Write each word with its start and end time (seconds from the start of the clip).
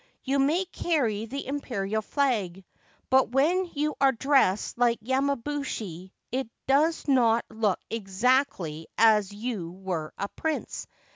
You 0.23 0.39
may 0.39 0.65
carry 0.65 1.27
the 1.27 1.45
Imperial 1.45 2.01
flag; 2.01 2.65
but 3.11 3.29
when 3.29 3.69
you 3.75 3.93
are 4.01 4.11
dressed 4.11 4.79
like 4.79 4.99
yamabushi 5.01 6.11
it 6.31 6.49
does 6.65 7.07
not 7.07 7.45
look 7.51 7.79
exactly 7.87 8.87
as 8.97 9.27
if 9.31 9.37
you 9.37 9.69
were 9.71 10.11
a 10.17 10.27
prince. 10.29 10.87